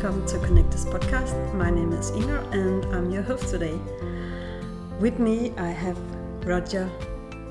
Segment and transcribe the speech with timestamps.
[0.00, 1.34] welcome to Connect This podcast.
[1.54, 3.76] My name is Inger and I'm your host today.
[5.00, 5.98] With me, I have
[6.46, 6.88] Roger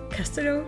[0.10, 0.66] Castillo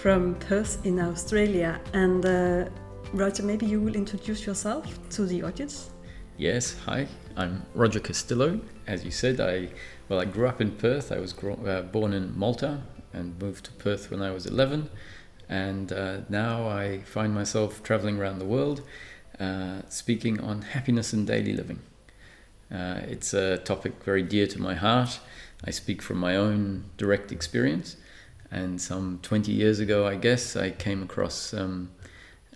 [0.00, 1.80] from Perth in Australia.
[1.92, 2.64] And uh,
[3.12, 5.90] Roger, maybe you will introduce yourself to the audience.
[6.38, 7.06] Yes, hi,
[7.36, 8.60] I'm Roger Castillo.
[8.88, 9.68] As you said, I
[10.08, 11.12] well, I grew up in Perth.
[11.12, 14.90] I was gro- uh, born in Malta and moved to Perth when I was 11.
[15.48, 18.82] And uh, now I find myself traveling around the world
[19.42, 21.80] uh, speaking on happiness in daily living.
[22.72, 25.18] Uh, it's a topic very dear to my heart.
[25.64, 27.96] I speak from my own direct experience.
[28.52, 31.90] And some 20 years ago, I guess, I came across um,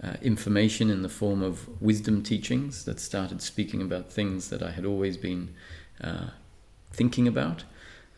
[0.02, 4.70] uh, information in the form of wisdom teachings that started speaking about things that I
[4.70, 5.54] had always been
[6.00, 6.28] uh,
[6.92, 7.64] thinking about.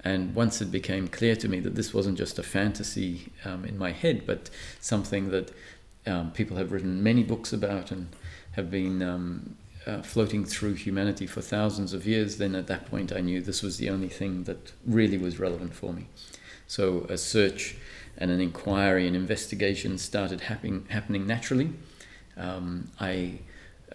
[0.04, 3.78] And once it became clear to me that this wasn't just a fantasy um, in
[3.78, 5.52] my head, but something that
[6.06, 8.08] um, people have written many books about and
[8.52, 13.12] have been um, uh, floating through humanity for thousands of years, then at that point
[13.12, 16.06] I knew this was the only thing that really was relevant for me.
[16.66, 17.76] So a search
[18.18, 21.72] and an inquiry and investigation started happening, happening naturally.
[22.36, 23.38] Um, I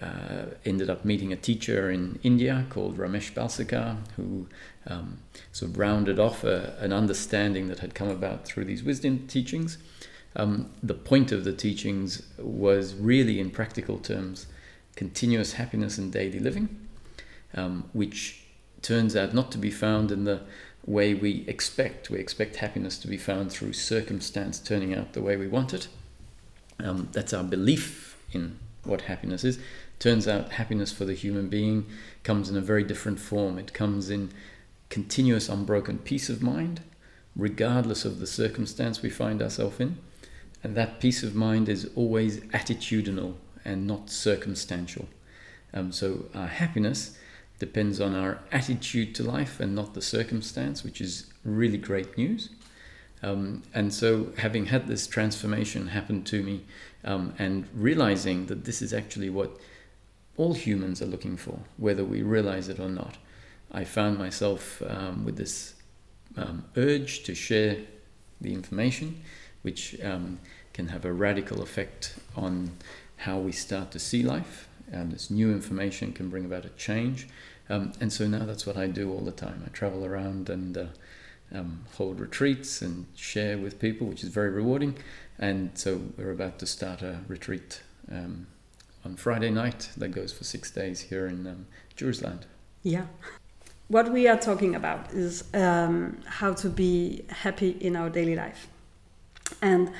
[0.02, 4.48] uh, ended up meeting a teacher in India called Ramesh Balsekar, who
[4.88, 5.20] um,
[5.52, 9.78] sort of rounded off a, an understanding that had come about through these wisdom teachings.
[10.36, 14.48] Um, the point of the teachings was really, in practical terms,
[14.96, 16.88] continuous happiness in daily living,
[17.54, 18.44] um, which
[18.82, 20.42] turns out not to be found in the
[20.86, 22.10] way we expect.
[22.10, 25.88] We expect happiness to be found through circumstance turning out the way we want it.
[26.80, 29.60] Um, that's our belief in what happiness is.
[30.00, 31.86] Turns out happiness for the human being
[32.24, 33.58] comes in a very different form.
[33.58, 34.32] It comes in
[34.90, 36.82] continuous, unbroken peace of mind,
[37.36, 39.98] regardless of the circumstance we find ourselves in.
[40.64, 43.36] And that peace of mind is always attitudinal
[43.66, 45.08] and not circumstantial.
[45.74, 47.18] Um, so our happiness
[47.60, 52.50] depends on our attitude to life and not the circumstance, which is really great news.
[53.22, 56.66] Um, and so, having had this transformation happen to me
[57.06, 59.58] um, and realizing that this is actually what
[60.36, 63.18] all humans are looking for, whether we realize it or not,
[63.72, 65.76] I found myself um, with this
[66.36, 67.78] um, urge to share
[68.42, 69.22] the information,
[69.64, 70.40] which um,
[70.74, 72.72] can have a radical effect on
[73.18, 74.68] how we start to see life.
[74.92, 77.28] And this new information can bring about a change.
[77.70, 79.64] Um, and so now that's what I do all the time.
[79.66, 80.86] I travel around and uh,
[81.54, 84.96] um, hold retreats and share with people, which is very rewarding.
[85.40, 87.82] And so we're about to start a retreat
[88.12, 88.48] um,
[89.06, 92.42] on Friday night that goes for six days here in um, Jerusalem.
[92.84, 93.06] Yeah.
[93.88, 98.68] What we are talking about is um, how to be happy in our daily life.
[99.62, 99.92] And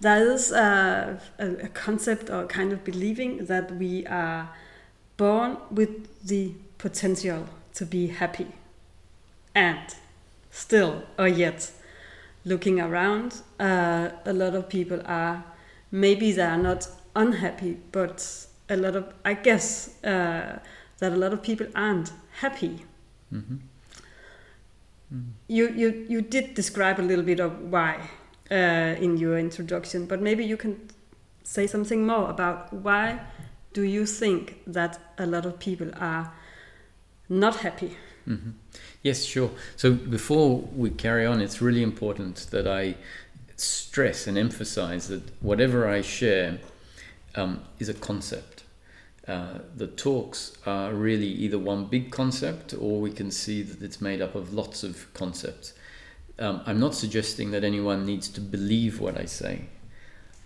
[0.00, 4.48] there is a, a, concept or kind of believing that we are
[5.16, 8.46] born with the potential to be happy.
[9.54, 9.94] And
[10.50, 11.72] still, or yet,
[12.44, 15.44] looking around, uh, a lot of people are
[15.90, 20.58] maybe they are not unhappy, but a lot of I guess uh,
[20.98, 22.84] that a lot of people aren't happy.
[23.32, 23.56] Mm-hmm.
[25.12, 25.30] Mm-hmm.
[25.48, 28.10] You you you did describe a little bit of why
[28.50, 30.88] uh, in your introduction, but maybe you can
[31.42, 33.20] say something more about why
[33.72, 36.32] do you think that a lot of people are
[37.28, 37.96] not happy?
[38.26, 38.50] Mm-hmm.
[39.02, 39.50] Yes, sure.
[39.76, 42.96] So before we carry on, it's really important that I
[43.56, 46.58] stress and emphasize that whatever I share
[47.34, 48.64] um, is a concept.
[49.26, 54.00] Uh, the talks are really either one big concept or we can see that it's
[54.00, 55.74] made up of lots of concepts.
[56.38, 59.66] Um, I'm not suggesting that anyone needs to believe what I say.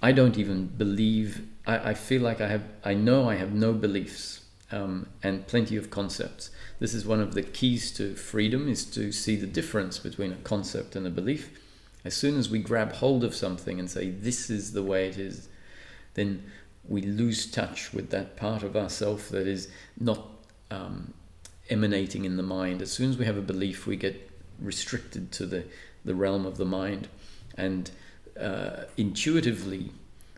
[0.00, 3.72] I don't even believe, I, I feel like I have, I know I have no
[3.72, 6.50] beliefs um, and plenty of concepts.
[6.80, 10.36] This is one of the keys to freedom is to see the difference between a
[10.36, 11.50] concept and a belief.
[12.04, 15.18] As soon as we grab hold of something and say, this is the way it
[15.18, 15.48] is,
[16.14, 16.42] then
[16.88, 19.68] we lose touch with that part of ourself that is
[20.00, 20.26] not
[20.70, 21.14] um,
[21.70, 22.82] emanating in the mind.
[22.82, 25.64] As soon as we have a belief, we get restricted to the,
[26.04, 27.08] the realm of the mind.
[27.56, 27.90] And
[28.40, 29.90] uh, intuitively,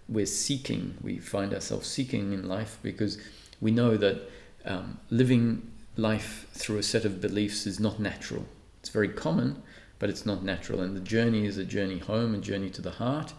[0.09, 3.19] we're seeking, we find ourselves seeking in life because
[3.61, 4.31] we know that
[4.65, 8.45] um, living life through a set of beliefs is not natural.
[8.81, 9.63] It's very common,
[9.99, 10.81] but it's not natural.
[10.81, 13.33] And the journey is a journey home, a journey to the heart,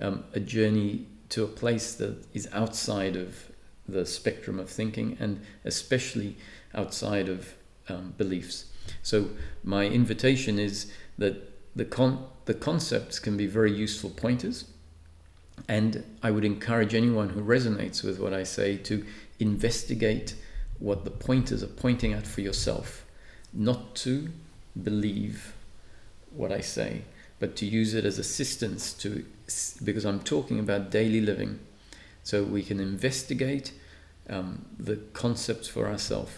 [0.00, 3.50] um, a journey to a place that is outside of
[3.88, 6.36] the spectrum of thinking and especially
[6.74, 7.54] outside of
[7.88, 8.66] um, beliefs.
[9.02, 9.30] So,
[9.62, 14.64] my invitation is that the, con- the concepts can be very useful pointers.
[15.68, 19.04] And I would encourage anyone who resonates with what I say to
[19.38, 20.34] investigate
[20.78, 23.04] what the pointers are pointing at for yourself,
[23.52, 24.30] not to
[24.82, 25.52] believe
[26.30, 27.02] what I say,
[27.38, 29.24] but to use it as assistance to,
[29.84, 31.58] because I'm talking about daily living,
[32.22, 33.72] so we can investigate
[34.28, 36.32] um, the concepts for ourselves.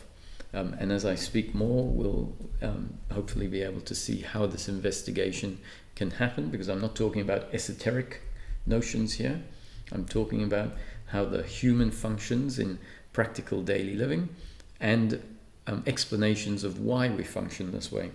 [0.54, 4.68] Um, and as I speak more, we'll um, hopefully be able to see how this
[4.68, 5.58] investigation
[5.96, 8.20] can happen because I'm not talking about esoteric
[8.66, 9.40] notions here.
[9.92, 10.72] I'm talking about
[11.06, 12.78] how the human functions in
[13.12, 14.28] practical daily living
[14.80, 15.22] and
[15.66, 18.10] um, explanations of why we function this way.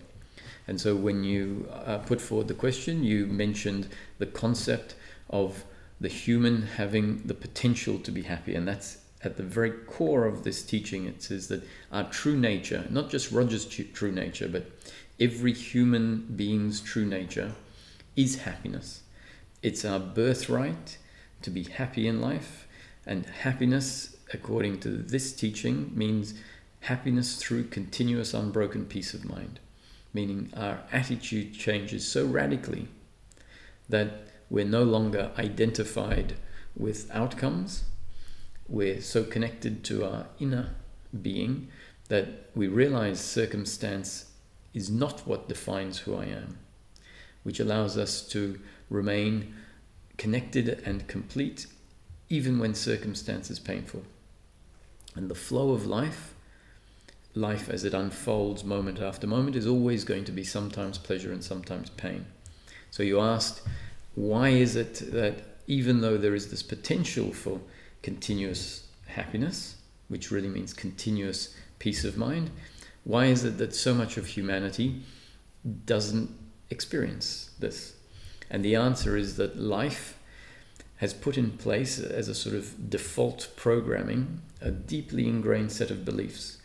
[0.67, 3.87] And so when you uh, put forward the question, you mentioned
[4.17, 4.95] the concept
[5.29, 5.63] of
[5.99, 10.43] the human having the potential to be happy, and that's at the very core of
[10.43, 14.69] this teaching, it says that our true nature, not just Roger's true nature, but
[15.19, 17.53] every human being's true nature,
[18.15, 19.01] is happiness.
[19.63, 20.97] It's our birthright
[21.41, 22.67] to be happy in life,
[23.05, 26.35] and happiness, according to this teaching, means
[26.81, 29.59] happiness through continuous unbroken peace of mind,
[30.13, 32.87] meaning our attitude changes so radically
[33.89, 36.35] that we're no longer identified
[36.75, 37.83] with outcomes
[38.67, 40.71] we're so connected to our inner
[41.21, 41.69] being
[42.09, 44.31] that we realize circumstance
[44.73, 46.57] is not what defines who I am,
[47.43, 48.59] which allows us to
[48.89, 49.53] remain
[50.17, 51.67] connected and complete
[52.29, 54.03] even when circumstance is painful.
[55.15, 56.33] And the flow of life,
[57.33, 61.43] life as it unfolds moment after moment, is always going to be sometimes pleasure and
[61.43, 62.25] sometimes pain.
[62.91, 63.61] So you asked,
[64.15, 67.59] why is it that even though there is this potential for
[68.01, 69.75] continuous happiness,
[70.07, 72.49] which really means continuous peace of mind.
[73.03, 75.01] Why is it that so much of humanity
[75.85, 76.29] doesn't
[76.69, 77.95] experience this?
[78.49, 80.17] And the answer is that life
[80.97, 86.03] has put in place as a sort of default programming a deeply ingrained set of
[86.03, 86.57] beliefs.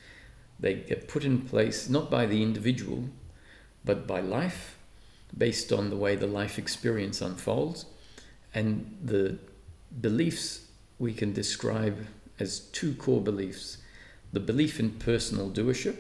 [0.59, 3.05] They get put in place not by the individual,
[3.85, 4.79] but by life,
[5.37, 7.87] based on the way the life experience unfolds.
[8.55, 9.39] And the
[10.01, 10.69] beliefs
[11.03, 12.07] we can describe
[12.39, 13.79] as two core beliefs
[14.33, 15.97] the belief in personal doership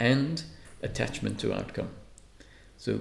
[0.00, 0.42] and
[0.82, 1.90] attachment to outcome.
[2.78, 3.00] So,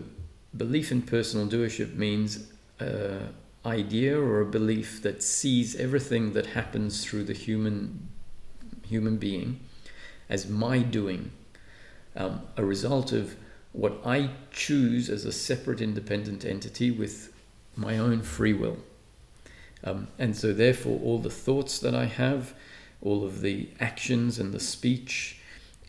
[0.55, 3.33] belief in personal doership means an
[3.65, 8.09] idea or a belief that sees everything that happens through the human
[8.83, 9.61] human being
[10.29, 11.31] as my doing,
[12.17, 13.37] um, a result of
[13.71, 17.33] what I choose as a separate independent entity with
[17.77, 18.77] my own free will.
[19.87, 22.53] Um, and so, therefore, all the thoughts that I have,
[23.01, 25.39] all of the actions and the speech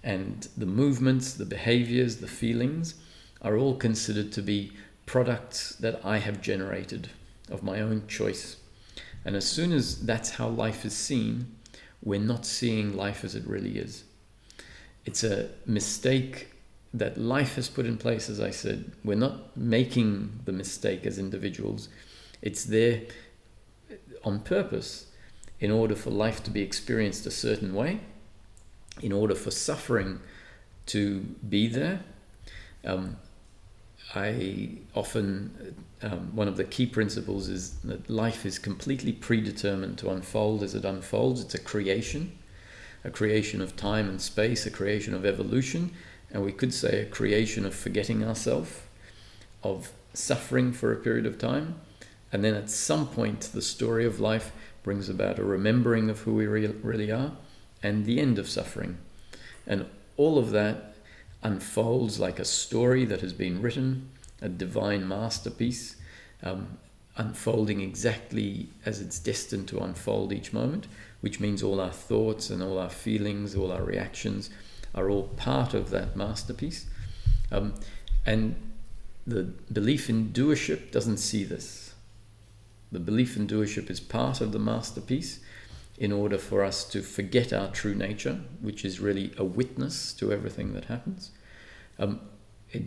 [0.05, 2.95] and the movements, the behaviors, the feelings
[3.43, 4.73] are all considered to be
[5.07, 7.09] products that I have generated
[7.51, 8.57] of my own choice.
[9.25, 11.57] And as soon as that's how life is seen,
[12.03, 14.05] we're not seeing life as it really is.
[15.07, 16.53] It's a mistake
[16.95, 18.93] that life has put in place, as I said.
[19.05, 21.89] We're not making the mistake as individuals,
[22.41, 23.03] it's there
[24.29, 25.07] on purpose
[25.59, 28.01] in order for life to be experienced a certain way,
[29.03, 30.21] in order for suffering
[30.87, 32.01] to be there.
[32.85, 33.17] Um,
[34.15, 40.11] I often, um, one of the key principles is that life is completely predetermined to
[40.11, 41.43] unfold as it unfolds.
[41.43, 42.39] It's a creation,
[43.05, 45.91] a creation of time and space, a creation of evolution,
[46.31, 48.81] and we could say a creation of forgetting ourselves,
[49.63, 51.81] of suffering for a period of time,
[52.33, 56.35] and then at some point, the story of life brings about a remembering of who
[56.35, 57.33] we re- really are
[57.83, 58.99] and the end of suffering.
[59.67, 60.95] And all of that
[61.43, 64.11] unfolds like a story that has been written,
[64.43, 65.97] a divine masterpiece,
[66.43, 66.79] um,
[67.17, 70.87] unfolding exactly as it's destined to unfold each moment,
[71.21, 74.51] which means all our thoughts and all our feelings, all our reactions
[74.95, 76.87] are all part of that masterpiece.
[77.51, 77.75] Um,
[78.25, 78.55] and
[79.27, 81.88] the belief in doership doesn't see this.
[82.91, 85.41] The belief in doership is part of the masterpiece
[85.99, 90.33] in order for us to forget our true nature, which is really a witness to
[90.33, 91.33] everything that happens.
[91.99, 92.21] Um,
[92.71, 92.83] it,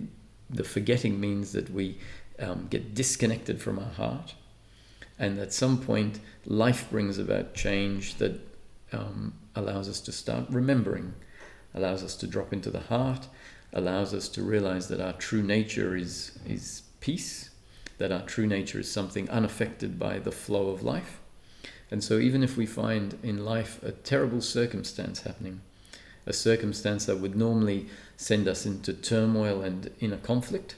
[0.49, 1.99] the forgetting means that we
[2.39, 4.35] um, get disconnected from our heart,
[5.19, 8.39] and at some point, life brings about change that
[8.91, 11.13] um, allows us to start remembering,
[11.75, 13.27] allows us to drop into the heart,
[13.73, 17.50] allows us to realize that our true nature is, is peace
[18.01, 21.19] that our true nature is something unaffected by the flow of life.
[21.91, 25.61] And so, even if we find in life a terrible circumstance happening,
[26.25, 27.85] a circumstance that would normally
[28.17, 30.75] send us into turmoil and inner conflict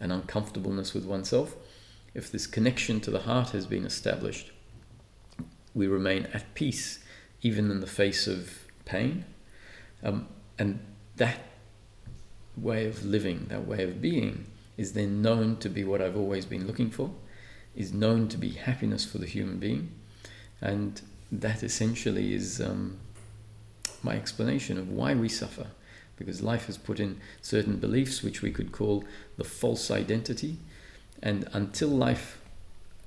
[0.00, 1.56] and uncomfortableness with oneself,
[2.12, 4.52] if this connection to the heart has been established,
[5.74, 6.98] we remain at peace
[7.40, 9.24] even in the face of pain,
[10.02, 10.28] Um,
[10.58, 10.78] and
[11.16, 11.40] that
[12.54, 16.44] way of living, that way of being, is then known to be what I've always
[16.44, 17.10] been looking for,
[17.74, 19.90] is known to be happiness for the human being.
[20.60, 22.98] And that essentially is um,
[24.02, 25.66] my explanation of why we suffer.
[26.16, 29.04] Because life has put in certain beliefs which we could call
[29.36, 30.56] the false identity.
[31.22, 32.40] And until life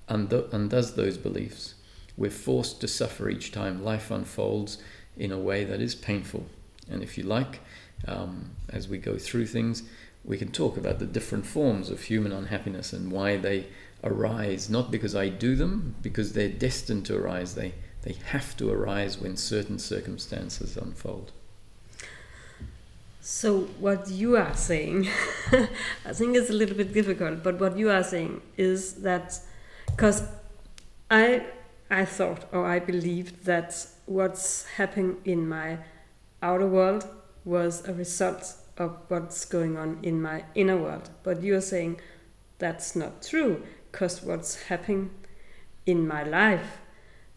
[0.08, 1.76] undo- undoes those beliefs,
[2.18, 4.78] we're forced to suffer each time life unfolds
[5.18, 6.46] in a way that is painful.
[6.90, 7.62] And if you like,
[8.08, 9.84] um, as we go through things,
[10.30, 13.66] we can talk about the different forms of human unhappiness and why they
[14.04, 17.56] arise, not because I do them, because they're destined to arise.
[17.56, 21.32] They, they have to arise when certain circumstances unfold.
[23.22, 25.10] So, what you are saying,
[25.52, 29.40] I think it's a little bit difficult, but what you are saying is that
[29.88, 30.22] because
[31.10, 31.44] I,
[31.90, 35.80] I thought or I believed that what's happening in my
[36.44, 37.08] outer world
[37.46, 41.10] was a result of what's going on in my inner world.
[41.22, 42.00] But you're saying
[42.58, 45.12] that's not true because what's happening
[45.86, 46.80] in my life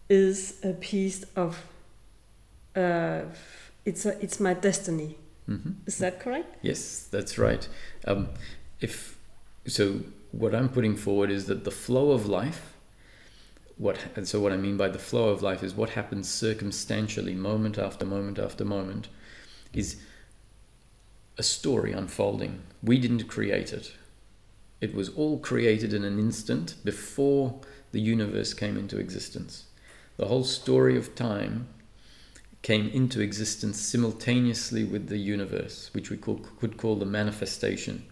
[0.08, 1.66] is a piece of
[2.76, 3.22] uh,
[3.84, 5.16] it's a, it's my destiny.
[5.48, 5.70] Mm-hmm.
[5.86, 6.56] Is that correct?
[6.62, 7.68] Yes, that's right.
[8.06, 8.28] Um,
[8.80, 9.18] if
[9.66, 12.68] so, what I'm putting forward is that the flow of life.
[13.78, 17.34] What and so what I mean by the flow of life is what happens circumstantially,
[17.34, 19.08] moment after moment after moment,
[19.72, 19.96] is
[21.42, 22.62] a story unfolding.
[22.84, 23.92] We didn't create it.
[24.80, 27.58] It was all created in an instant before
[27.90, 29.64] the universe came into existence.
[30.18, 31.66] The whole story of time
[32.62, 38.04] came into existence simultaneously with the universe, which we call, could call the manifestation.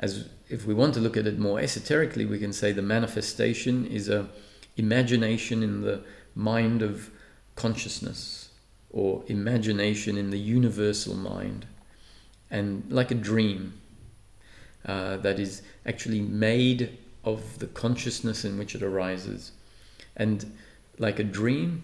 [0.00, 3.84] As if we want to look at it more esoterically, we can say the manifestation
[3.84, 4.26] is a
[4.78, 6.02] imagination in the
[6.34, 7.10] mind of
[7.56, 8.48] consciousness
[8.88, 11.66] or imagination in the universal mind
[12.50, 13.80] and like a dream
[14.86, 19.52] uh, that is actually made of the consciousness in which it arises
[20.16, 20.56] and
[20.98, 21.82] like a dream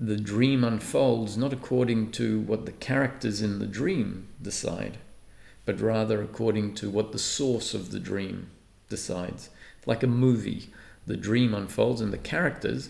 [0.00, 4.96] the dream unfolds not according to what the characters in the dream decide,
[5.66, 8.48] but rather according to what the source of the dream
[8.88, 9.50] decides.
[9.84, 10.70] Like a movie,
[11.06, 12.88] the dream unfolds, and the characters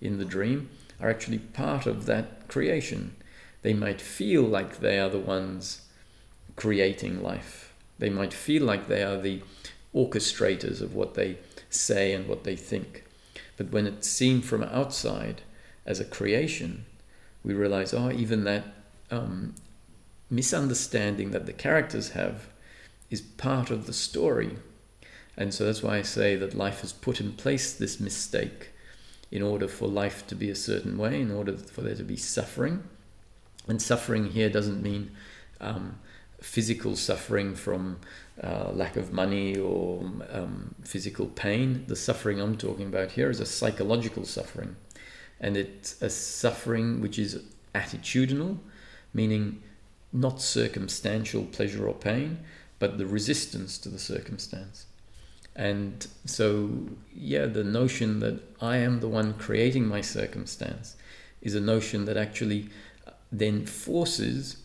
[0.00, 3.16] in the dream are actually part of that creation.
[3.62, 5.81] They might feel like they are the ones
[6.62, 9.42] creating life, they might feel like they are the
[9.92, 11.36] orchestrators of what they
[11.68, 13.02] say and what they think.
[13.56, 15.42] But when it's seen from outside,
[15.84, 16.84] as a creation,
[17.42, 18.62] we realize, oh, even that
[19.10, 19.56] um,
[20.30, 22.46] misunderstanding that the characters have
[23.10, 24.52] is part of the story.
[25.36, 28.70] And so that's why I say that life has put in place this mistake
[29.32, 32.16] in order for life to be a certain way, in order for there to be
[32.16, 32.84] suffering.
[33.66, 35.10] And suffering here doesn't mean
[35.60, 35.98] um,
[36.42, 37.98] physical suffering from
[38.42, 41.84] uh, lack of money or um, physical pain.
[41.86, 44.76] The suffering I'm talking about here is a psychological suffering
[45.40, 47.42] and it's a suffering which is
[47.74, 48.58] attitudinal,
[49.12, 49.62] meaning
[50.12, 52.38] not circumstantial pleasure or pain,
[52.78, 54.86] but the resistance to the circumstance.
[55.54, 56.70] And so,
[57.14, 60.96] yeah, the notion that I am the one creating my circumstance
[61.42, 62.68] is a notion that actually
[63.30, 64.61] then forces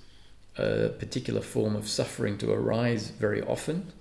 [0.57, 3.93] a particular form of suffering to arise very often.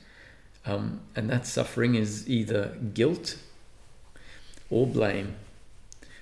[0.64, 3.38] Um, and that suffering is either guilt
[4.68, 5.36] or blame.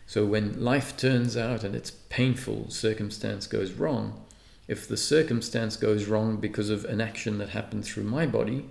[0.06, 4.22] So when life turns out and its painful circumstance goes wrong,
[4.68, 8.68] if the circumstance goes wrong because of an action that happened through my body,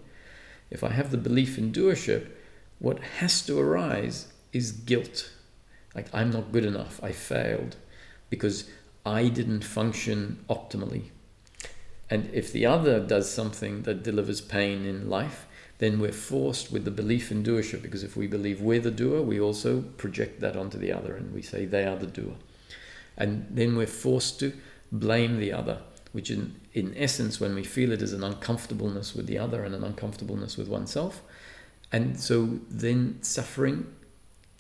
[0.70, 2.28] if I have the belief in doership,
[2.80, 5.32] what has to arise is guilt.
[5.96, 7.76] Like I'm not good enough, I failed
[8.30, 8.70] because
[9.06, 11.10] I didn't function optimally.
[12.10, 15.46] And if the other does something that delivers pain in life,
[15.80, 19.22] then we're forced with the belief in doership because if we believe we're the doer,
[19.22, 22.36] we also project that onto the other and we say they are the doer.
[23.18, 24.54] And then we're forced to
[24.92, 25.80] blame the other,
[26.12, 29.74] which in, in essence, when we feel it, is an uncomfortableness with the other and
[29.74, 31.22] an uncomfortableness with oneself.
[31.92, 33.88] And so then suffering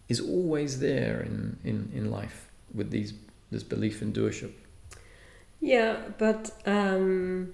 [0.09, 3.13] is always there in, in, in life with these
[3.53, 4.51] this belief in doership.
[5.63, 7.53] Yeah, but um,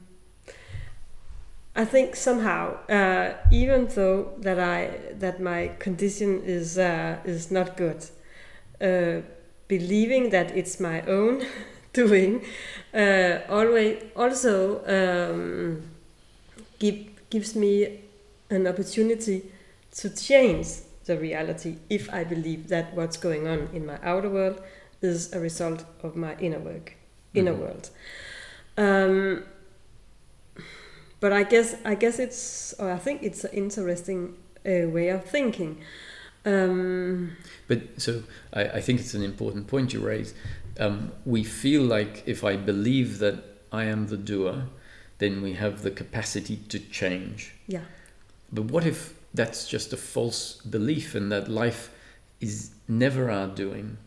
[1.76, 4.90] I think somehow, uh, even though that I
[5.20, 8.04] that my condition is uh, is not good,
[8.82, 9.22] uh,
[9.68, 11.46] believing that it's my own
[11.94, 12.44] doing,
[12.94, 15.84] uh, always also um,
[16.80, 16.98] give,
[17.30, 18.02] gives me
[18.50, 19.44] an opportunity
[19.96, 20.68] to change
[21.06, 24.62] the reality if I believe that what's going on in my outer world
[25.02, 26.96] is a result of my inner work,
[27.34, 27.62] inner mm -hmm.
[27.62, 27.90] world.
[28.78, 29.44] Um,
[31.20, 35.24] but I guess I guess it's or I think it's an interesting uh, way of
[35.26, 35.78] thinking.
[36.46, 37.36] Um,
[37.68, 40.34] but so I, I, think it's an important point you raise.
[40.80, 43.44] Um, we feel like if I believe that
[43.74, 44.64] I am the doer,
[45.18, 47.54] then we have the capacity to change.
[47.68, 47.84] Yeah.
[48.52, 51.92] But what if that's just a false belief and that life
[52.40, 53.98] is never our doing?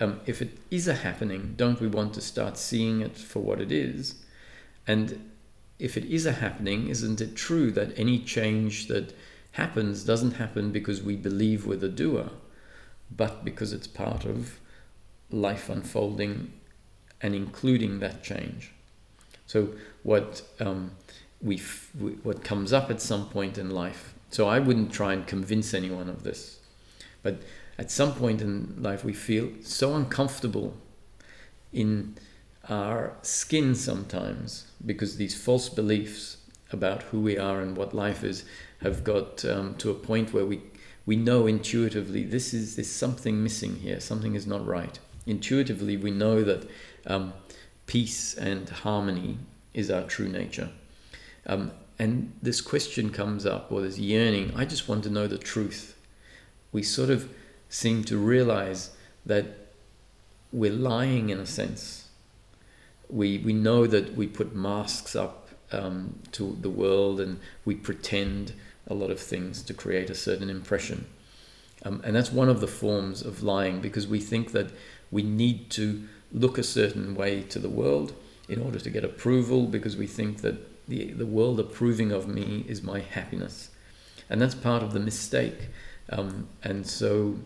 [0.00, 3.60] Um, if it is a happening, don't we want to start seeing it for what
[3.60, 4.14] it is?
[4.86, 5.30] And
[5.78, 9.14] if it is a happening, isn't it true that any change that
[9.52, 12.30] happens doesn't happen because we believe we're the doer,
[13.10, 14.60] but because it's part of
[15.30, 16.52] life unfolding
[17.20, 18.72] and including that change?
[19.46, 19.70] So
[20.02, 20.92] what um,
[21.40, 21.90] we f-
[22.22, 24.14] what comes up at some point in life.
[24.30, 26.58] So I wouldn't try and convince anyone of this,
[27.22, 27.40] but
[27.78, 30.76] at some point in life we feel so uncomfortable
[31.72, 32.16] in
[32.68, 36.38] our skin sometimes because these false beliefs
[36.70, 38.44] about who we are and what life is
[38.82, 40.60] have got um, to a point where we
[41.06, 46.10] we know intuitively this is there's something missing here something is not right intuitively we
[46.10, 46.68] know that
[47.06, 47.32] um,
[47.88, 49.38] peace and harmony
[49.74, 50.70] is our true nature.
[51.46, 55.38] Um, and this question comes up, or this yearning, I just want to know the
[55.38, 55.96] truth.
[56.70, 57.28] We sort of
[57.68, 58.90] seem to realize
[59.26, 59.46] that
[60.52, 62.08] we're lying in a sense.
[63.08, 68.52] We, we know that we put masks up um, to the world and we pretend
[68.86, 71.06] a lot of things to create a certain impression.
[71.84, 74.70] Um, and that's one of the forms of lying because we think that
[75.10, 78.14] we need to look a certain way to the world
[78.48, 82.64] in order to get approval because we think that the, the world approving of me
[82.66, 83.70] is my happiness.
[84.30, 85.68] And that's part of the mistake.
[86.10, 87.36] Um, and so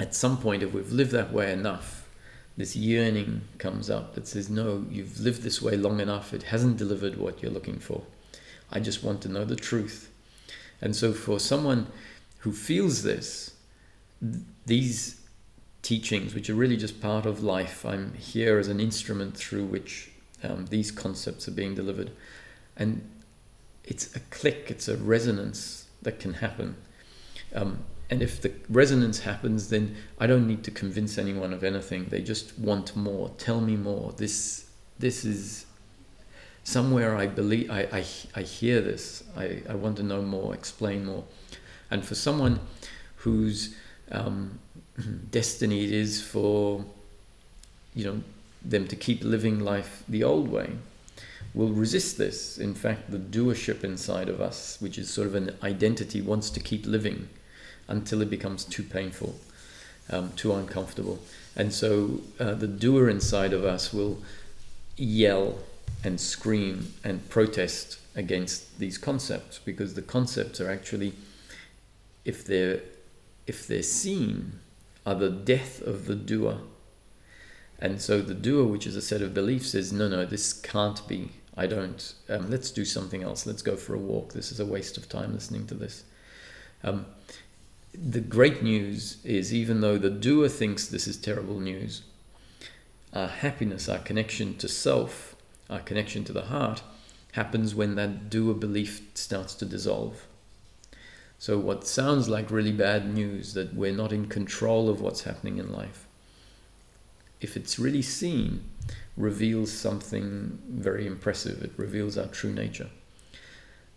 [0.00, 2.08] at some point, if we've lived that way enough,
[2.56, 6.32] this yearning comes up that says, No, you've lived this way long enough.
[6.32, 8.02] It hasn't delivered what you're looking for.
[8.70, 10.10] I just want to know the truth.
[10.80, 11.86] And so, for someone
[12.38, 13.54] who feels this,
[14.66, 15.20] these
[15.84, 17.84] teachings, which are really just part of life.
[17.84, 20.10] I'm here as an instrument through which
[20.42, 22.10] um, these concepts are being delivered.
[22.76, 23.08] And
[23.84, 26.76] it's a click, it's a resonance that can happen.
[27.54, 32.04] Um, and if the resonance happens, then I don't need to convince anyone of anything.
[32.04, 33.30] They just want more.
[33.38, 34.12] Tell me more.
[34.12, 34.66] This,
[35.00, 35.66] this is
[36.62, 38.04] somewhere I believe, I, I,
[38.36, 39.24] I hear this.
[39.36, 41.24] I, I want to know more, explain more.
[41.90, 42.60] And for someone
[43.16, 43.74] whose
[44.12, 44.60] um,
[45.32, 46.84] destiny it is for
[47.96, 48.22] you know
[48.64, 50.70] them to keep living life the old way
[51.52, 55.56] will resist this in fact the doership inside of us which is sort of an
[55.62, 57.28] identity wants to keep living
[57.88, 59.34] until it becomes too painful
[60.10, 61.18] um, too uncomfortable
[61.56, 64.18] and so uh, the doer inside of us will
[64.96, 65.58] yell
[66.02, 71.14] and scream and protest against these concepts because the concepts are actually
[72.24, 72.80] if they're
[73.46, 74.60] if they're seen
[75.06, 76.58] are the death of the doer.
[77.78, 81.06] And so the doer, which is a set of beliefs, says, no, no, this can't
[81.06, 81.32] be.
[81.56, 82.14] I don't.
[82.28, 83.46] Um, let's do something else.
[83.46, 84.32] Let's go for a walk.
[84.32, 86.04] This is a waste of time listening to this.
[86.82, 87.06] Um,
[87.94, 92.02] the great news is, even though the doer thinks this is terrible news,
[93.12, 95.36] our happiness, our connection to self,
[95.70, 96.82] our connection to the heart,
[97.32, 100.26] happens when that doer belief starts to dissolve.
[101.38, 105.58] So, what sounds like really bad news that we're not in control of what's happening
[105.58, 106.06] in life,
[107.40, 108.64] if it's really seen,
[109.16, 111.62] reveals something very impressive.
[111.62, 112.88] It reveals our true nature.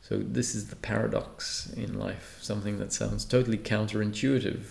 [0.08, 2.38] So, this is the paradox in life.
[2.42, 4.68] Something that sounds totally counterintuitive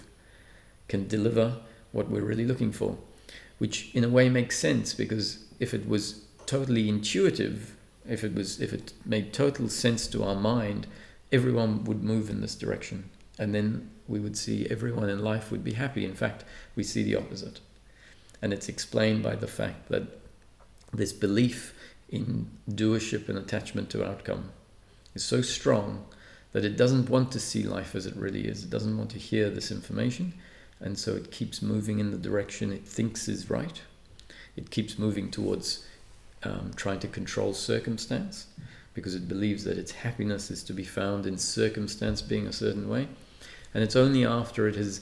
[0.88, 1.59] can deliver
[1.92, 2.96] what we're really looking for,
[3.59, 7.77] which in a way makes sense because if it was totally intuitive,
[8.09, 10.87] if it was if it made total sense to our mind,
[11.31, 13.11] everyone would move in this direction.
[13.38, 16.07] And then we would see everyone in life would be happy.
[16.07, 16.44] In fact,
[16.75, 17.61] we see the opposite.
[18.40, 20.05] And it's explained by the fact that
[20.94, 21.75] this belief
[22.09, 24.53] in doership and attachment to outcome
[25.16, 26.05] is so strong
[26.52, 28.62] that it doesn't want to see life as it really is.
[28.62, 30.33] It doesn't want to hear this information.
[30.81, 33.81] And so it keeps moving in the direction it thinks is right.
[34.57, 35.85] It keeps moving towards
[36.42, 38.46] um, trying to control circumstance
[38.94, 42.88] because it believes that its happiness is to be found in circumstance being a certain
[42.88, 43.09] way.
[43.74, 45.00] And it's only after it has,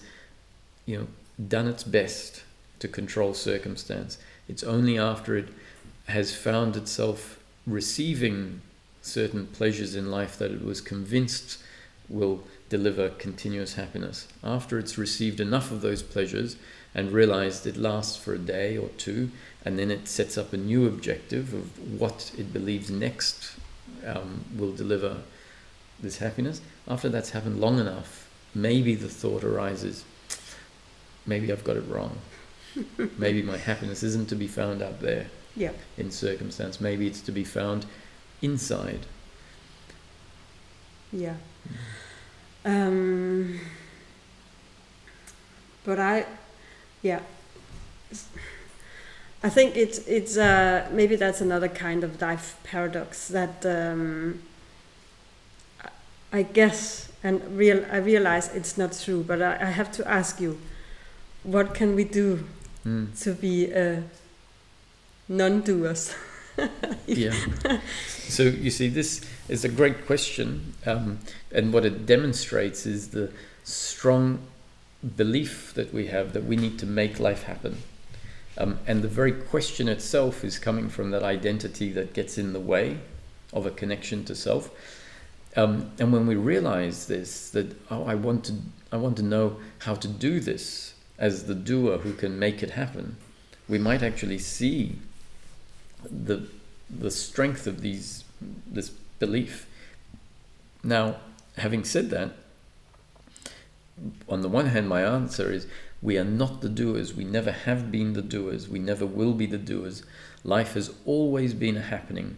[0.87, 1.07] you know,
[1.49, 2.43] done its best
[2.81, 5.49] to control circumstance, it's only after it
[6.07, 8.61] has found itself receiving
[9.05, 11.59] certain pleasures in life that it was convinced
[12.09, 14.29] will deliver continuous happiness.
[14.43, 16.57] After it's received enough of those pleasures
[16.95, 19.31] and realized it lasts for a day or two,
[19.65, 23.57] and then it sets up a new objective of what it believes next
[24.07, 25.19] um, will deliver
[26.01, 26.61] this happiness.
[26.87, 30.05] After that's happened long enough, maybe the thought arises,
[31.27, 32.19] maybe I've got it wrong.
[33.19, 35.73] maybe my happiness isn't to be found out there Yeah.
[35.97, 36.81] in circumstance.
[36.81, 37.87] Maybe it's to be found
[38.45, 39.07] inside.
[41.13, 41.35] Yeah.
[42.65, 43.61] Um,
[45.85, 46.27] but I,
[47.03, 47.21] yeah.
[49.43, 54.41] I think it's it's uh, maybe that's another kind of life paradox that um,
[55.83, 60.09] I- I guess and real I realize it's not true, but I, I have to
[60.09, 60.59] ask you,
[61.43, 62.45] what can we do
[62.87, 63.07] Mm.
[63.23, 64.03] to be uh,
[65.29, 66.15] non-doers?
[67.07, 67.35] yeah.
[68.11, 71.19] So you see, this is a great question, um,
[71.53, 73.31] and what it demonstrates is the
[73.65, 74.41] strong
[75.17, 77.79] belief that we have that we need to make life happen.
[78.57, 82.61] Um, and the very question itself is coming from that identity that gets in the
[82.61, 82.99] way
[83.53, 84.71] of a connection to self.
[85.57, 88.55] Um, and when we realize this, that oh, I want to,
[88.93, 92.71] I want to know how to do this as the doer who can make it
[92.71, 93.17] happen,
[93.69, 94.99] we might actually see
[96.11, 96.47] the
[96.91, 98.25] the strength of these
[98.67, 99.67] this belief.
[100.83, 101.17] Now,
[101.57, 102.33] having said that,
[104.29, 105.67] on the one hand, my answer is
[106.03, 107.15] we are not the doers.
[107.15, 108.69] We never have been the doers.
[108.69, 110.03] We never will be the doers.
[110.43, 112.37] Life has always been a happening.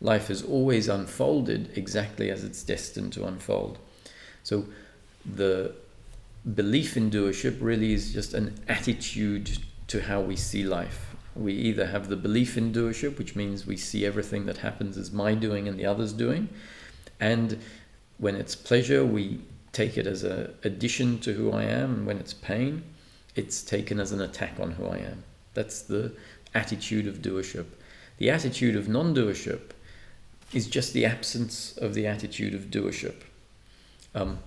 [0.00, 3.78] Life has always unfolded exactly as it's destined to unfold.
[4.42, 4.66] So,
[5.24, 5.74] the
[6.54, 11.15] belief in doership really is just an attitude to how we see life.
[11.36, 15.12] We either have the belief in doership, which means we see everything that happens as
[15.12, 16.48] my doing and the other's doing,
[17.20, 17.58] and
[18.18, 19.40] when it's pleasure, we
[19.72, 22.82] take it as an addition to who I am, and when it's pain,
[23.34, 25.22] it's taken as an attack on who I am.
[25.52, 26.12] That's the
[26.54, 27.66] attitude of doership.
[28.18, 29.72] The attitude of non doership
[30.52, 33.22] is just the absence of the attitude of doership.
[34.14, 34.38] Um,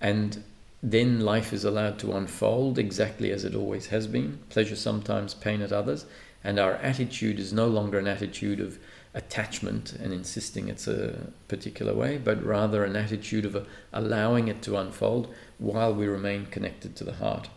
[0.00, 0.44] and
[0.82, 5.62] then life is allowed to unfold exactly as it always has been pleasure sometimes, pain
[5.62, 6.06] at others.
[6.44, 8.78] And our attitude is no longer an attitude of
[9.14, 14.76] attachment and insisting it's a particular way, but rather an attitude of allowing it to
[14.76, 17.48] unfold while we remain connected to the heart.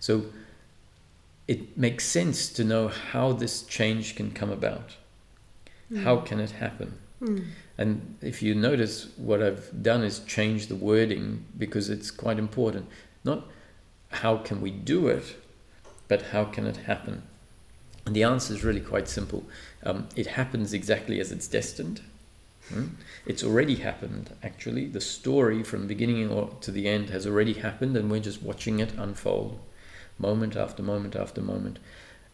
[0.00, 0.26] So
[1.46, 4.96] it makes sense to know how this change can come about.
[6.02, 6.98] How can it happen?
[7.20, 7.38] Hmm.
[7.78, 12.86] And if you notice, what I've done is change the wording because it's quite important.
[13.24, 13.46] Not
[14.10, 15.36] how can we do it,
[16.08, 17.22] but how can it happen?
[18.08, 19.44] And the answer is really quite simple.
[19.82, 22.00] Um, it happens exactly as it's destined.
[22.70, 22.86] Hmm?
[23.26, 24.86] It's already happened, actually.
[24.86, 28.94] The story from beginning to the end has already happened, and we're just watching it
[28.96, 29.60] unfold
[30.18, 31.80] moment after moment after moment.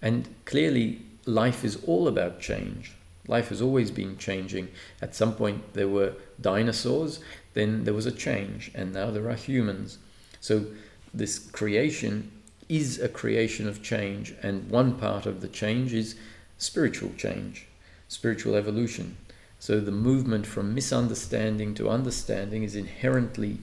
[0.00, 2.92] And clearly, life is all about change.
[3.26, 4.68] Life has always been changing.
[5.02, 7.18] At some point, there were dinosaurs,
[7.54, 9.98] then there was a change, and now there are humans.
[10.40, 10.66] So,
[11.12, 12.30] this creation
[12.76, 16.16] is a creation of change, and one part of the change is
[16.58, 17.66] spiritual change,
[18.08, 19.16] spiritual evolution.
[19.60, 23.58] So, the movement from misunderstanding to understanding is inherently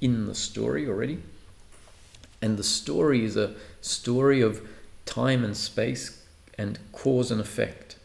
[0.00, 1.18] in the story already.
[2.40, 4.66] And the story is a story of
[5.06, 6.22] time and space
[6.56, 7.96] and cause and effect.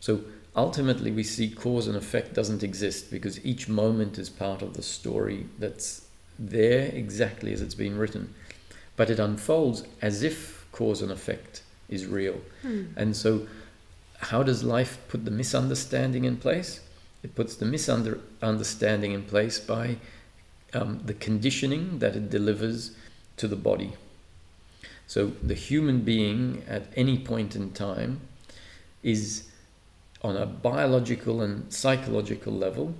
[0.00, 0.22] So,
[0.56, 4.82] ultimately we see cause and effect doesn't exist because each moment is part of the
[4.82, 6.06] story that's
[6.38, 8.34] there exactly as it's been written
[8.96, 12.40] but it unfolds as if cause and effect is real.
[12.62, 12.84] Hmm.
[12.96, 13.46] and so
[14.18, 16.80] how does life put the misunderstanding in place?
[17.22, 19.96] It puts the misunderstanding in place by
[20.72, 22.92] um, the conditioning that it delivers
[23.36, 23.92] to the body.
[25.06, 28.20] So the human being at any point in time
[29.02, 29.48] is
[30.22, 32.94] on a biological and psychological level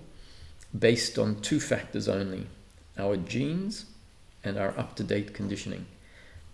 [0.79, 2.47] based on two factors only
[2.99, 3.87] our genes
[4.47, 5.87] and our up to date conditioning.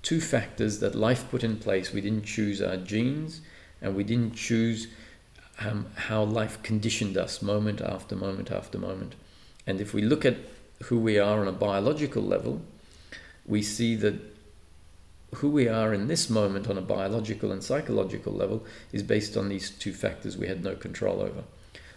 [0.02, 1.92] Two factors that life put in place.
[1.92, 3.40] We didn't choose our genes
[3.80, 4.88] and we didn't choose
[5.60, 9.14] um, how life conditioned us moment after moment after moment.
[9.66, 10.38] And if we look at
[10.84, 12.62] who we are on a biological level,
[13.46, 14.14] we see that
[15.36, 19.48] who we are in this moment on a biological and psychological level is based on
[19.48, 21.44] these two factors we had no control over.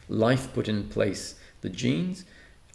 [0.08, 2.24] Life put in place the genes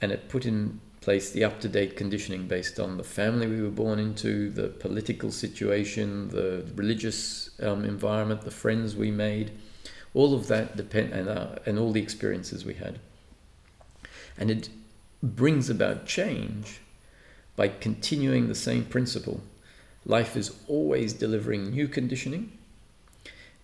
[0.03, 3.63] and it put in place the up to date conditioning based on the family we
[3.63, 9.51] were born into, the political situation, the religious um, environment, the friends we made.
[10.13, 12.99] All of that depend and, uh, and all the experiences we had.
[14.37, 14.69] And it
[15.23, 16.81] brings about change
[17.57, 19.41] by continuing the same principle
[20.07, 22.51] life is always delivering new conditioning.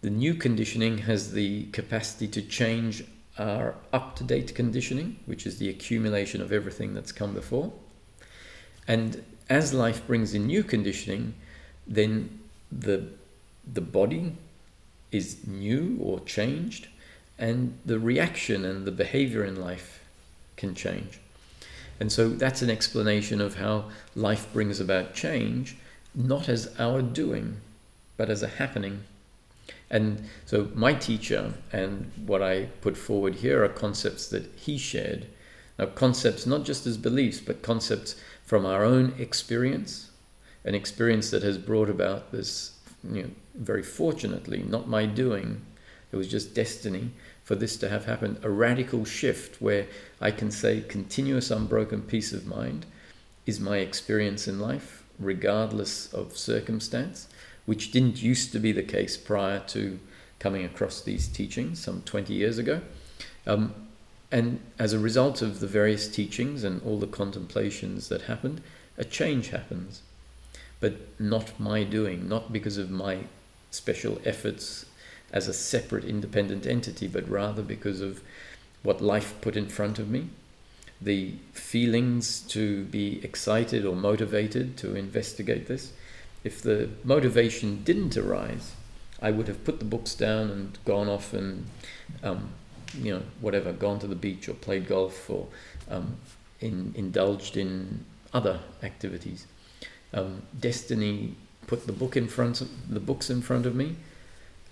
[0.02, 3.04] The new conditioning has the capacity to change
[3.38, 7.72] our up to date conditioning, which is the accumulation of everything that's come before.
[8.88, 11.34] And as life brings in new conditioning,
[11.86, 12.40] then
[12.72, 13.08] the,
[13.70, 14.32] the body
[15.12, 16.88] is new or changed,
[17.38, 20.02] and the reaction and the behavior in life
[20.56, 21.20] can change.
[22.00, 25.76] And so that's an explanation of how life brings about change,
[26.14, 27.58] not as our doing,
[28.16, 29.04] but as a happening.
[29.90, 35.26] And so my teacher and what I put forward here are concepts that he shared.
[35.78, 40.10] Now, concepts not just as beliefs, but concepts from our own experience,
[40.64, 45.62] an experience that has brought about this, you know, very fortunately, not my doing,
[46.12, 47.10] it was just destiny
[47.44, 48.38] for this to have happened.
[48.42, 49.86] A radical shift where
[50.20, 52.86] I can say continuous unbroken peace of mind
[53.44, 57.28] is my experience in life, regardless of circumstance,
[57.66, 59.98] which didn't used to be the case prior to
[60.38, 62.80] coming across these teachings some 20 years ago.
[63.46, 63.74] Um,
[64.30, 68.60] and as a result of the various teachings and all the contemplations that happened,
[68.98, 70.02] a change happens.
[70.80, 73.20] But not my doing, not because of my
[73.70, 74.86] special efforts
[75.32, 78.22] as a separate independent entity, but rather because of
[78.82, 80.28] what life put in front of me,
[81.00, 85.92] the feelings to be excited or motivated to investigate this.
[86.46, 88.72] If the motivation didn't arise,
[89.20, 91.66] I would have put the books down and gone off and,
[92.22, 92.50] um,
[92.96, 95.48] you know, whatever, gone to the beach or played golf or
[95.90, 96.16] um,
[96.60, 99.46] in, indulged in other activities.
[100.14, 101.34] Um, destiny
[101.66, 103.96] put the book in front of the books in front of me.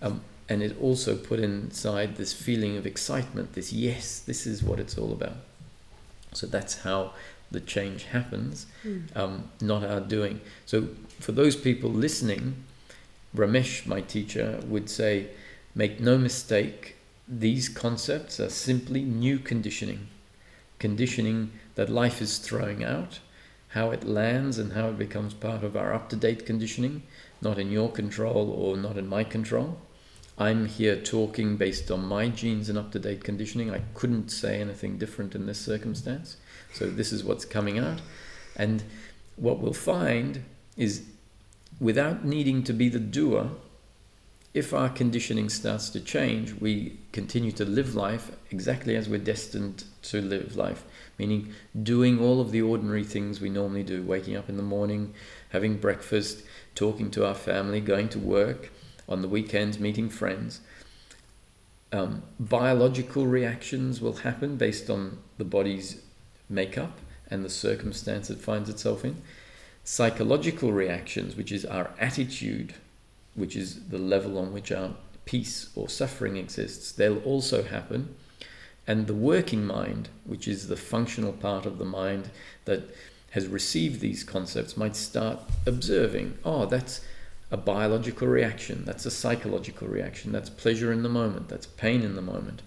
[0.01, 4.79] Um, and it also put inside this feeling of excitement this yes this is what
[4.79, 5.39] it's all about
[6.33, 7.13] so that's how
[7.55, 9.05] the change happens mm.
[9.17, 10.89] um, not our doing so
[11.19, 12.55] for those people listening
[13.35, 15.29] ramesh my teacher would say
[15.75, 20.07] make no mistake these concepts are simply new conditioning
[20.79, 23.21] conditioning that life is throwing out
[23.69, 27.03] how it lands and how it becomes part of our up-to-date conditioning
[27.41, 29.79] not in your control or not in my control
[30.37, 33.71] I'm here talking based on my genes and up to date conditioning.
[33.71, 36.37] I couldn't say anything different in this circumstance.
[36.75, 38.01] So, this is what's coming out.
[38.57, 38.83] And
[39.37, 40.45] what we'll find
[40.77, 41.05] is
[41.81, 43.51] without needing to be the doer,
[44.55, 49.83] if our conditioning starts to change, we continue to live life exactly as we're destined
[50.03, 50.85] to live life,
[51.19, 55.13] meaning doing all of the ordinary things we normally do waking up in the morning,
[55.49, 56.45] having breakfast,
[56.77, 58.71] talking to our family, going to work
[59.09, 60.61] on the weekends, meeting friends.
[61.91, 66.01] Um, biological reactions will happen based on the body's
[66.49, 66.99] makeup
[67.31, 69.23] and the circumstance it finds itself in.
[69.83, 72.75] Psychological reactions, which is our attitude,
[73.35, 74.91] which is the level on which our
[75.25, 78.15] peace or suffering exists, they'll also happen.
[78.87, 82.31] And the working mind, which is the functional part of the mind
[82.67, 82.95] that
[83.31, 87.01] has received these concepts, might start observing, oh, that's
[87.51, 92.15] a biological reaction, that's a psychological reaction, that's pleasure in the moment, that's pain in
[92.15, 92.63] the moment.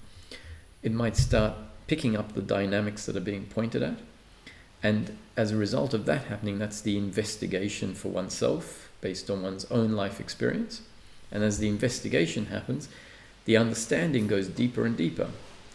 [0.81, 1.53] It might start
[1.87, 3.97] picking up the dynamics that are being pointed at.
[4.83, 9.65] And as a result of that happening, that's the investigation for oneself based on one's
[9.71, 10.81] own life experience.
[11.31, 12.89] And as the investigation happens,
[13.45, 15.29] the understanding goes deeper and deeper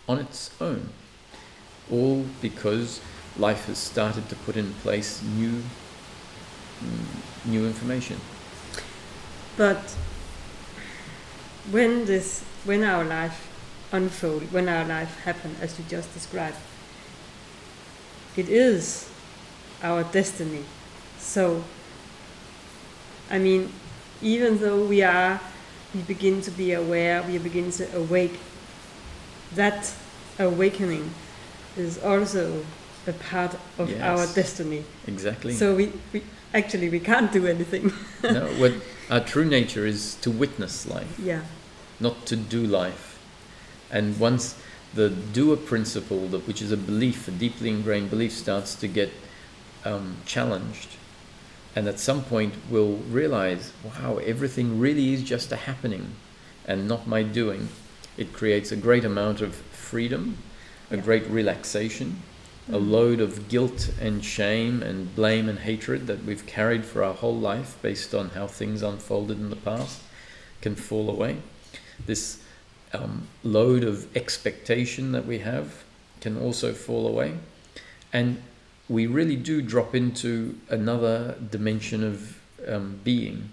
[0.08, 0.90] on its own.
[1.90, 3.00] All because
[3.38, 5.62] life has started to put in place new,
[6.80, 8.20] mm, new information.
[9.56, 9.94] But
[11.70, 13.51] when this, when our life
[13.92, 16.56] unfold, when our life happen, as you just described,
[18.36, 19.10] it is
[19.82, 20.64] our destiny.
[21.18, 21.62] So,
[23.30, 23.70] I mean,
[24.22, 25.40] even though we are,
[25.94, 28.40] we begin to be aware, we begin to awake,
[29.54, 29.94] that
[30.38, 31.12] awakening
[31.76, 32.64] is also
[33.06, 34.84] a part of yes, our destiny.
[35.06, 35.54] Exactly.
[35.54, 36.22] So we, we
[36.54, 37.92] actually we can't do anything.
[38.22, 38.72] no, what
[39.10, 41.18] our true nature is to witness life.
[41.18, 41.42] Yeah.
[42.00, 43.11] Not to do life.
[43.92, 44.58] And once
[44.94, 49.12] the doer principle, which is a belief, a deeply ingrained belief, starts to get
[49.84, 50.96] um, challenged,
[51.76, 56.12] and at some point we'll realize, wow, everything really is just a happening,
[56.66, 57.68] and not my doing.
[58.16, 60.38] It creates a great amount of freedom,
[60.90, 61.02] a yeah.
[61.02, 62.22] great relaxation,
[62.70, 67.14] a load of guilt and shame and blame and hatred that we've carried for our
[67.14, 70.00] whole life based on how things unfolded in the past
[70.60, 71.38] can fall away.
[72.06, 72.41] This
[72.92, 75.84] um, load of expectation that we have
[76.20, 77.34] can also fall away.
[78.12, 78.42] And
[78.88, 83.48] we really do drop into another dimension of um, being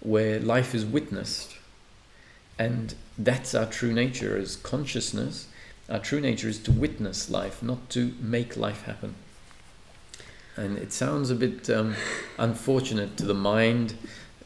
[0.00, 1.56] where life is witnessed.
[2.58, 5.48] And that's our true nature as consciousness.
[5.88, 9.14] Our true nature is to witness life, not to make life happen.
[10.56, 11.94] And it sounds a bit um,
[12.36, 13.94] unfortunate to the mind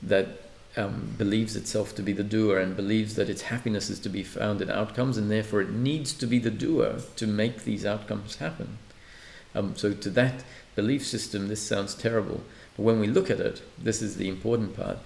[0.02, 0.41] that
[0.76, 4.22] um, believes itself to be the doer and believes that its happiness is to be
[4.22, 8.36] found in outcomes, and therefore it needs to be the doer to make these outcomes
[8.36, 8.78] happen.
[9.54, 12.42] Um, so, to that belief system, this sounds terrible.
[12.76, 14.98] But when we look at it, this is the important part.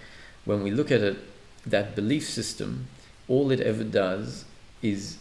[0.44, 1.18] When we look at it,
[1.66, 2.87] that belief system,
[3.26, 4.44] all it ever does
[4.83, 5.18] is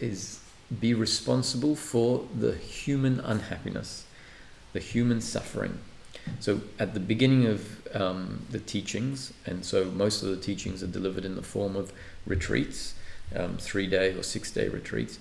[0.00, 0.40] is
[0.80, 4.04] be responsible for the human unhappiness
[4.72, 5.78] the human suffering.
[6.40, 10.88] So at the beginning of um, the teachings, and so most of the teachings are
[10.88, 11.92] delivered in the form of
[12.26, 12.94] retreats,
[13.34, 15.18] um, three day or six day retreats.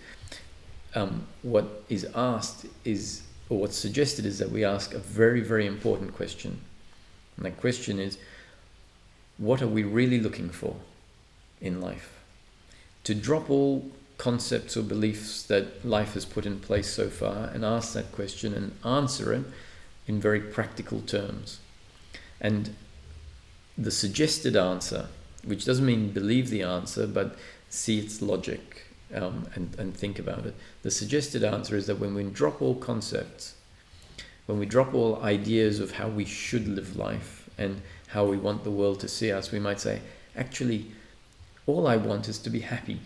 [0.95, 5.65] Um, what is asked is, or what's suggested is that we ask a very, very
[5.65, 6.61] important question.
[7.35, 8.17] And that question is,
[9.37, 10.75] what are we really looking for
[11.61, 12.19] in life?
[13.03, 17.63] To drop all concepts or beliefs that life has put in place so far and
[17.63, 19.45] ask that question and answer it
[20.07, 21.59] in very practical terms.
[22.39, 22.75] And
[23.77, 25.07] the suggested answer,
[25.43, 27.35] which doesn't mean believe the answer, but
[27.69, 30.55] see its logic um, and, and think about it.
[30.83, 33.55] The suggested answer is that when we drop all concepts,
[34.45, 38.63] when we drop all ideas of how we should live life and how we want
[38.63, 40.01] the world to see us, we might say,
[40.35, 40.85] actually,
[41.65, 43.01] all I want is to be happy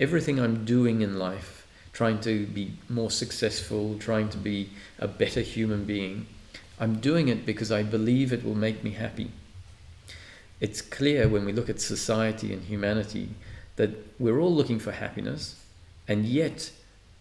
[0.00, 1.59] everything I'm doing in life,
[1.92, 6.26] trying to be more successful, trying to be a better human being,
[6.78, 9.30] I'm doing it because I believe it will make me happy.
[10.60, 13.30] It's clear when we look at society and humanity
[13.76, 15.56] that we're all looking for happiness,
[16.06, 16.70] and yet,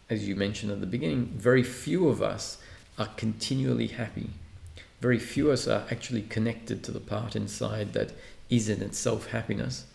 [0.10, 2.58] as you mentioned at the beginning, very few of us
[2.98, 4.30] are continually happy.
[5.00, 8.12] Very few of us are actually connected to the part inside that
[8.50, 9.86] is in itself happiness.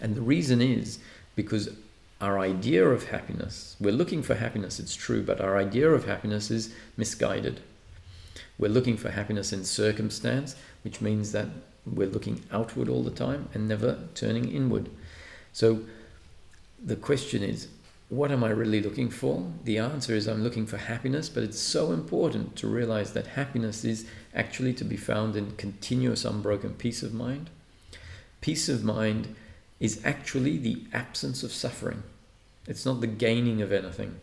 [0.00, 0.98] And the reason is
[1.34, 1.70] because
[2.20, 6.50] our idea of happiness, we're looking for happiness, it's true, but our idea of happiness
[6.50, 7.60] is misguided.
[8.58, 11.48] We're looking for happiness in circumstance, which means that
[11.84, 14.88] we're looking outward all the time and never turning inward.
[15.52, 15.80] So
[16.82, 17.68] the question is,
[18.08, 19.52] what am I really looking for?
[19.64, 23.84] The answer is I'm looking for happiness, but it's so important to realize that happiness
[23.84, 27.50] is actually to be found in continuous unbroken peace of mind.
[28.40, 29.34] Peace of mind
[29.80, 32.02] is actually the absence of suffering.
[32.66, 34.20] It's not the gaining of anything.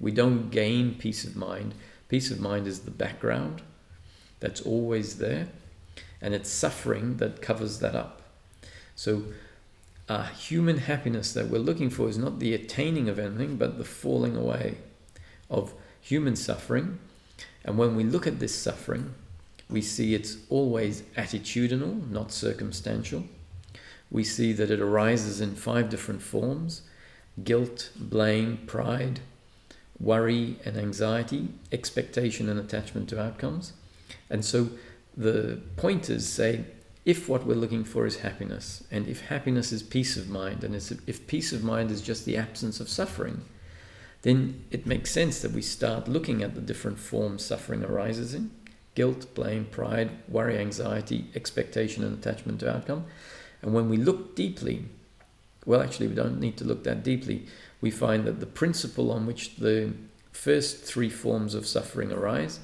[0.00, 1.74] We don't gain peace of mind.
[2.08, 3.62] Peace of mind is the background
[4.40, 5.48] that's always there,
[6.20, 8.22] and it's suffering that covers that up.
[8.94, 9.24] So,
[10.08, 13.84] uh, human happiness that we're looking for is not the attaining of anything, but the
[13.84, 14.76] falling away
[15.50, 16.98] of human suffering.
[17.64, 19.14] And when we look at this suffering,
[19.68, 23.24] we see it's always attitudinal, not circumstantial
[24.10, 26.82] we see that it arises in five different forms
[27.44, 29.20] guilt, blame, pride,
[30.00, 33.72] worry and anxiety, expectation and attachment to outcomes.
[34.30, 34.70] And so
[35.16, 36.64] the pointers say
[37.04, 40.74] if what we're looking for is happiness, and if happiness is peace of mind, and
[40.74, 43.40] if peace of mind is just the absence of suffering,
[44.22, 48.50] then it makes sense that we start looking at the different forms suffering arises in
[48.94, 53.04] guilt, blame, pride, worry, anxiety, expectation, and attachment to outcome.
[53.62, 54.84] And when we look deeply,
[55.66, 57.46] well, actually, we don't need to look that deeply.
[57.80, 59.92] We find that the principle on which the
[60.32, 62.60] first three forms of suffering arise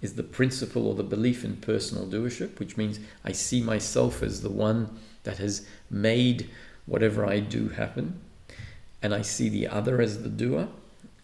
[0.00, 4.42] is the principle or the belief in personal doership, which means I see myself as
[4.42, 6.48] the one that has made
[6.86, 8.18] whatever I do happen,
[9.02, 10.68] and I see the other as the doer,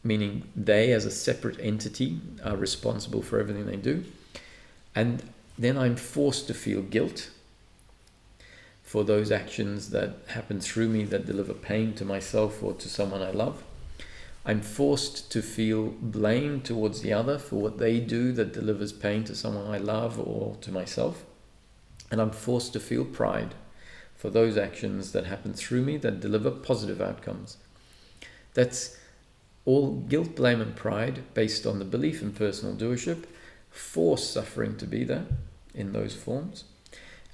[0.03, 4.05] meaning they as a separate entity are responsible for everything they do.
[4.95, 5.23] And
[5.59, 7.31] then I'm forced to feel guilt
[8.95, 13.21] for those actions that happen through me that deliver pain to myself or to someone
[13.21, 13.65] I love.
[14.47, 19.25] I'm forced to feel blame towards the other for what they do that delivers pain
[19.25, 21.25] to someone I love or to myself.
[22.13, 23.57] And I'm forced to feel pride
[24.15, 27.57] for those actions that happen through me that deliver positive outcomes.
[28.53, 28.97] That's
[29.65, 33.25] all guilt, blame, and pride based on the belief in personal doership
[33.71, 35.27] force suffering to be there
[35.75, 36.63] in those forms.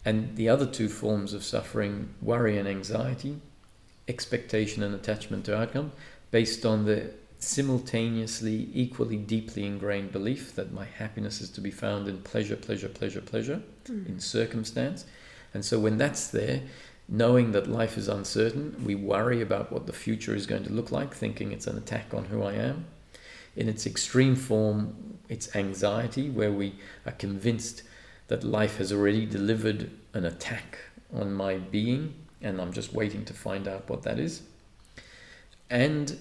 [0.05, 3.37] And the other two forms of suffering, worry and anxiety,
[4.09, 5.93] expectation and attachment to outcome,
[6.31, 12.07] based on the simultaneously, equally deeply ingrained belief that my happiness is to be found
[12.07, 14.07] in pleasure, pleasure, pleasure, pleasure, mm.
[14.09, 15.07] in circumstance.
[15.55, 16.63] And so when that's there,
[17.09, 20.93] knowing that life is uncertain, we worry about what the future is going to look
[20.93, 22.85] like, thinking it's an attack on who I am.
[23.57, 26.75] In its extreme form, it's anxiety, where we
[27.07, 27.83] are convinced
[28.31, 30.79] that life has already delivered an attack
[31.13, 34.43] on my being, and I'm just waiting to find out what that is.
[35.69, 36.17] And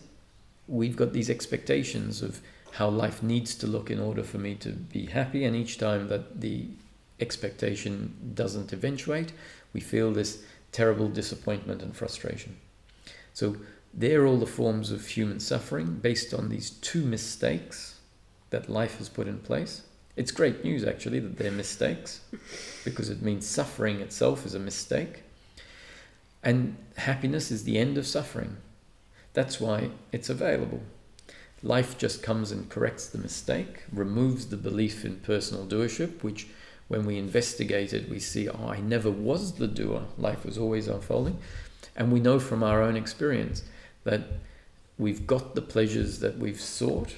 [0.68, 2.41] we've got these expectations of
[2.72, 6.07] how life needs to look in order for me to be happy, and each time
[6.07, 6.66] that the
[7.20, 9.32] expectation doesn't eventuate,
[9.72, 10.41] we feel this
[10.72, 12.57] terrible disappointment and frustration.
[13.36, 13.57] So,
[13.93, 17.99] they're all the forms of human suffering based on these two mistakes
[18.49, 19.84] that life has put in place.
[20.20, 22.20] It's great news, actually, that they're mistakes
[22.84, 25.24] because it means suffering itself is a mistake.
[26.43, 28.57] And happiness is the end of suffering.
[29.32, 30.82] That's why it's available.
[31.63, 36.47] Life just comes and corrects the mistake, removes the belief in personal doership, which
[36.89, 40.03] when we investigate it, we see, oh, I never was the doer.
[40.17, 41.39] Life was always unfolding.
[41.95, 43.63] And we know from our own experience
[44.03, 44.24] that
[44.97, 47.15] we've got the pleasures that we've sought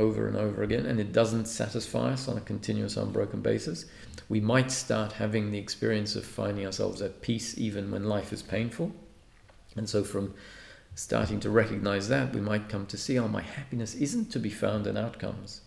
[0.00, 3.84] over and over again, and it doesn't satisfy us on a continuous, unbroken basis.
[4.28, 8.42] We might start having the experience of finding ourselves at peace even when life is
[8.42, 8.92] painful.
[9.76, 10.34] And so, from
[10.94, 14.50] starting to recognize that, we might come to see, oh, my happiness isn't to be
[14.50, 15.60] found in outcomes.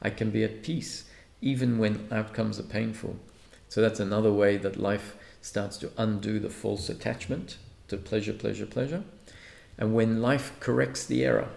[0.00, 1.04] I can be at peace
[1.40, 3.16] even when outcomes are painful.
[3.68, 8.66] So, that's another way that life starts to undo the false attachment to pleasure, pleasure,
[8.66, 9.02] pleasure.
[9.76, 11.48] And when life corrects the error,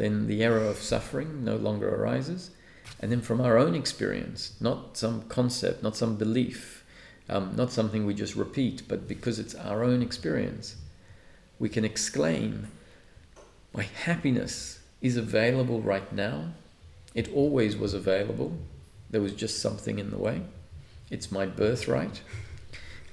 [0.00, 2.50] then the error of suffering no longer arises.
[3.00, 6.84] And then from our own experience, not some concept, not some belief,
[7.28, 10.76] um, not something we just repeat, but because it's our own experience,
[11.58, 12.68] we can exclaim,
[13.72, 16.52] My happiness is available right now.
[17.14, 18.52] It always was available.
[19.10, 20.42] There was just something in the way.
[21.10, 22.22] It's my birthright.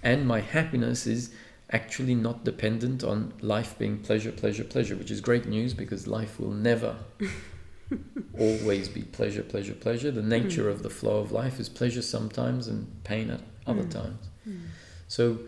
[0.03, 1.33] And my happiness is
[1.72, 6.39] actually not dependent on life being pleasure, pleasure, pleasure, which is great news because life
[6.39, 6.95] will never
[8.39, 10.11] always be pleasure, pleasure, pleasure.
[10.11, 10.72] The nature mm.
[10.72, 13.91] of the flow of life is pleasure sometimes and pain at other mm.
[13.91, 14.30] times.
[14.47, 14.61] Mm.
[15.07, 15.39] So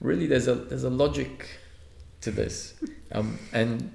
[0.00, 1.48] really there's a there's a logic
[2.20, 2.74] to this.
[3.14, 3.92] Um, and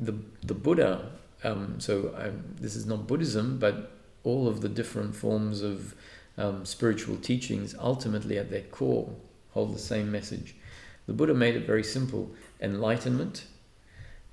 [0.00, 1.12] the the Buddha,
[1.44, 3.92] um, so um, this is not Buddhism, but
[4.24, 5.94] all of the different forms of
[6.36, 9.14] um, spiritual teachings ultimately at their core
[9.54, 10.54] hold the same message.
[11.06, 12.30] The Buddha made it very simple.
[12.60, 13.46] Enlightenment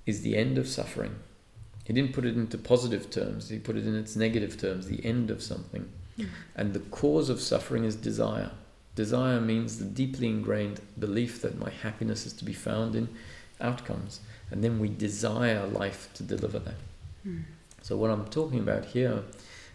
[0.05, 1.15] is the end of suffering.
[1.85, 5.05] He didn't put it into positive terms, he put it in its negative terms, the
[5.05, 5.89] end of something.
[6.17, 6.27] Mm.
[6.55, 8.51] And the cause of suffering is desire.
[8.95, 13.07] Desire means the deeply ingrained belief that my happiness is to be found in
[13.59, 14.19] outcomes.
[14.49, 16.75] And then we desire life to deliver that.
[17.25, 17.43] Mm.
[17.81, 19.23] So, what I'm talking about here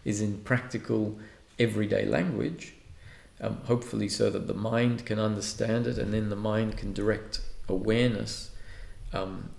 [0.04, 1.18] is in practical,
[1.58, 2.75] everyday language
[3.40, 7.40] um, hopefully so that the mind can understand it and then the mind can direct
[7.68, 8.50] awareness
[9.12, 9.50] um,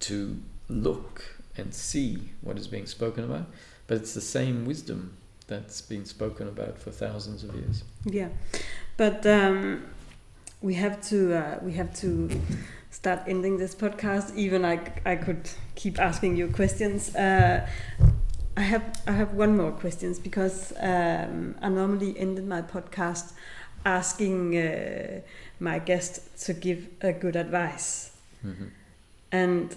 [0.00, 3.46] to look and see what is being spoken about.
[3.86, 5.16] But it's the same wisdom
[5.46, 7.82] that's been spoken about for thousands of years.
[8.04, 8.28] Yeah,
[8.96, 9.84] but um,
[10.60, 12.30] we have to uh, we have to
[12.90, 14.34] start ending this podcast.
[14.36, 17.14] Even I I could keep asking you questions.
[17.14, 17.68] Uh,
[18.60, 23.32] I have I have one more questions because um, I normally ended my podcast
[23.86, 25.20] asking uh,
[25.58, 28.66] my guest to give a good advice, mm-hmm.
[29.32, 29.74] and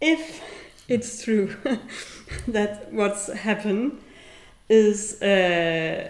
[0.00, 0.40] if
[0.88, 1.54] it's true
[2.48, 4.00] that what's happened
[4.70, 6.08] is uh,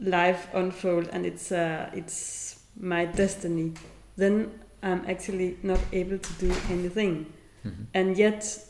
[0.00, 3.72] life unfold and it's uh, it's my destiny,
[4.16, 4.50] then
[4.82, 7.32] I'm actually not able to do anything,
[7.64, 7.84] mm-hmm.
[7.94, 8.65] and yet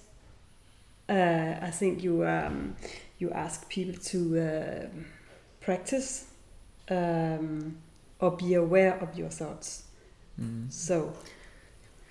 [1.09, 2.77] uh, I think you um,
[3.19, 4.87] you ask people to uh,
[5.61, 6.27] practice
[6.91, 7.79] um,
[8.21, 9.85] or be aware of your thoughts.
[10.41, 10.73] Mm.
[10.73, 11.13] So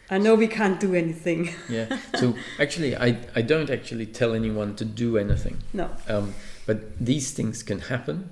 [0.09, 1.49] I know we can't do anything.
[1.69, 1.97] yeah.
[2.15, 5.57] So actually, I I don't actually tell anyone to do anything.
[5.73, 5.89] No.
[6.07, 6.33] Um,
[6.65, 8.31] but these things can happen.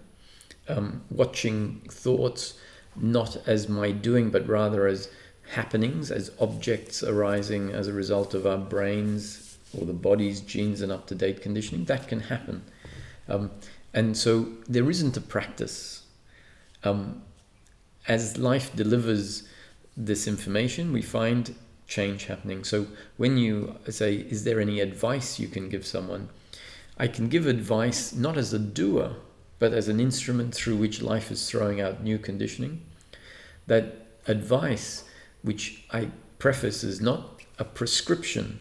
[0.70, 2.54] Um, watching thoughts
[2.96, 5.10] not as my doing, but rather as
[5.52, 9.43] happenings, as objects arising as a result of our brains
[9.78, 12.64] or the body's genes and up to date conditioning, that can happen.
[13.28, 13.52] Um,
[13.94, 16.04] and so there isn't a practice.
[16.84, 17.24] Um,
[18.08, 19.48] as life delivers
[19.96, 21.56] this information, we find
[21.88, 22.64] change happening.
[22.64, 26.30] So when you say, Is there any advice you can give someone?
[26.98, 29.16] I can give advice not as a doer,
[29.60, 32.82] but as an instrument through which life is throwing out new conditioning.
[33.68, 35.06] That advice,
[35.42, 36.10] which I
[36.40, 38.60] preface, is not a prescription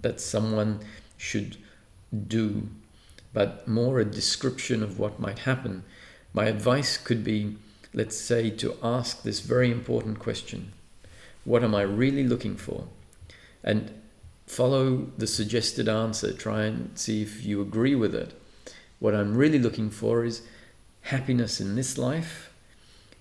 [0.00, 0.80] that someone
[1.16, 1.56] should
[2.26, 2.68] do,
[3.32, 5.84] but more a description of what might happen.
[6.32, 7.56] My advice could be
[7.92, 10.72] let's say, to ask this very important question
[11.44, 12.84] What am I really looking for?
[13.64, 13.92] And
[14.46, 16.32] follow the suggested answer.
[16.32, 18.34] Try and see if you agree with it.
[18.98, 20.42] What I'm really looking for is
[21.02, 22.52] happiness in this life.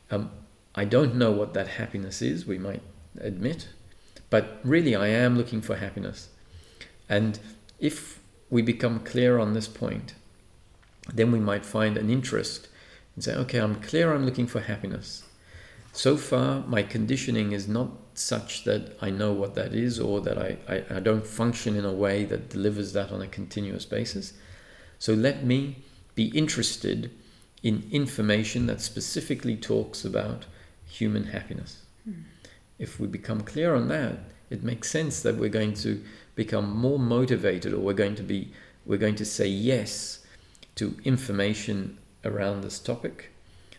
[0.09, 0.31] Um,
[0.75, 2.81] I don't know what that happiness is, we might
[3.19, 3.67] admit,
[4.29, 6.29] but really I am looking for happiness.
[7.09, 7.39] And
[7.79, 10.15] if we become clear on this point,
[11.13, 12.67] then we might find an interest
[13.15, 15.23] and say, okay, I'm clear I'm looking for happiness.
[15.93, 20.37] So far, my conditioning is not such that I know what that is or that
[20.37, 24.33] I, I, I don't function in a way that delivers that on a continuous basis.
[24.99, 25.83] So let me
[26.15, 27.11] be interested
[27.63, 30.45] in information that specifically talks about
[30.85, 31.83] human happiness.
[32.07, 32.23] Mm.
[32.79, 36.03] If we become clear on that, it makes sense that we're going to
[36.37, 38.53] become more motivated or we're going to be
[38.85, 40.19] we're going to say yes
[40.75, 43.31] to information around this topic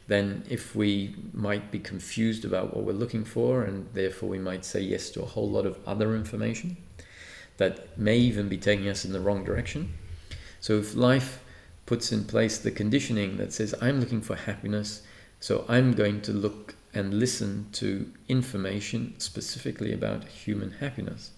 [0.08, 4.64] than if we might be confused about what we're looking for and therefore we might
[4.64, 6.76] say yes to a whole lot of other information
[7.58, 9.92] that may even be taking us in the wrong direction.
[10.60, 11.40] So if life
[11.86, 15.02] puts in place the conditioning that says, I'm looking for happiness,
[15.40, 21.32] so I'm going to look and listen to information specifically about human happiness,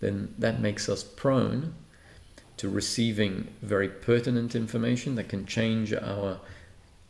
[0.00, 1.74] then that makes us prone
[2.56, 6.40] to receiving very pertinent information that can change our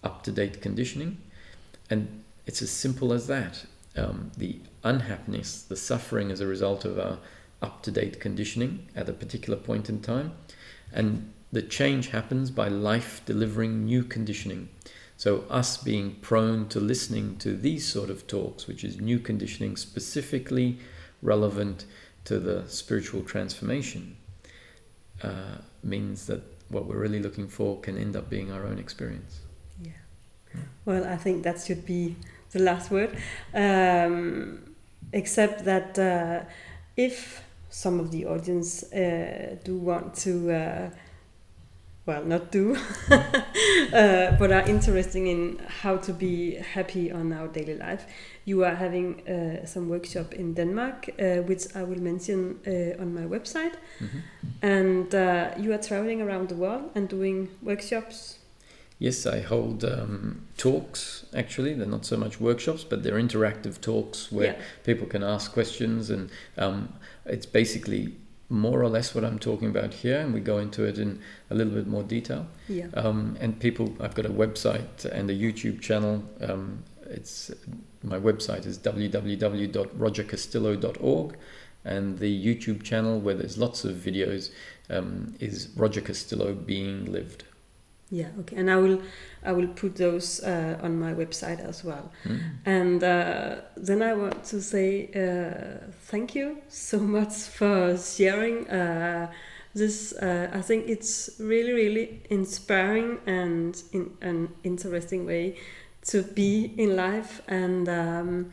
[0.05, 1.18] up to date conditioning.
[1.91, 3.64] And it's as simple as that.
[3.97, 7.18] Um, the unhappiness, the suffering as a result of our
[7.61, 10.32] up to date conditioning at a particular point in time.
[10.93, 14.68] And the change happens by life delivering new conditioning.
[15.16, 19.76] So, us being prone to listening to these sort of talks, which is new conditioning
[19.76, 20.78] specifically
[21.22, 21.86] relevant
[22.29, 24.16] to the spiritual transformation,
[25.22, 29.41] uh, means that what we're really looking for can end up being our own experience.
[29.83, 29.93] Yeah.
[30.85, 32.16] Well, I think that should be
[32.51, 33.16] the last word.
[33.55, 34.74] Um,
[35.12, 36.45] except that uh,
[36.97, 40.91] if some of the audience uh, do want to uh,
[42.09, 42.75] well, not do,
[43.11, 48.07] uh, but are interested in how to be happy on our daily life.
[48.47, 53.15] You are having uh, some workshop in Denmark, uh, which I will mention uh, on
[53.15, 54.19] my website, mm-hmm.
[54.63, 58.39] and uh, you are traveling around the world and doing workshops.
[58.99, 61.27] Yes, I hold um, talks.
[61.35, 64.63] Actually, they're not so much workshops, but they're interactive talks where yeah.
[64.83, 66.95] people can ask questions, and um,
[67.27, 68.17] it's basically
[68.51, 71.21] more or less what I'm talking about here, and we go into it in
[71.51, 72.47] a little bit more detail.
[72.69, 72.87] Yeah.
[72.95, 76.25] Um, and people, I've got a website and a YouTube channel.
[76.41, 77.51] Um, it's
[78.03, 81.37] my website is www.rogercastillo.org,
[81.85, 84.51] and the YouTube channel where there's lots of videos
[84.91, 87.45] um, is Roger Castillo Being Lived.
[88.11, 89.03] Yeah, okay, and I will
[89.45, 92.11] I will put those uh, on my website as well.
[92.25, 92.41] Mm.
[92.65, 99.31] And uh, then I want to say uh, thank you so much for sharing uh,
[99.75, 100.15] this.
[100.15, 105.59] Uh, I think it's really really inspiring and in an interesting way
[106.07, 108.51] to be in life, and um,